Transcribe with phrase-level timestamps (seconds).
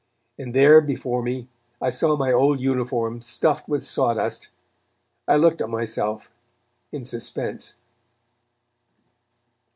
[0.39, 1.47] And there before me
[1.79, 4.47] I saw my old uniform stuffed with sawdust.
[5.27, 6.31] I looked at myself
[6.91, 7.75] in suspense.